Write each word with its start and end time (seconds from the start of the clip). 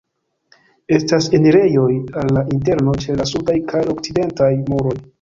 Estas 0.97 1.27
enirejoj 1.39 1.85
al 2.23 2.35
la 2.39 2.45
interno 2.57 2.99
ĉe 3.05 3.21
la 3.23 3.31
sudaj 3.37 3.59
kaj 3.71 3.87
okcidentaj 3.97 4.53
muroj. 4.69 5.01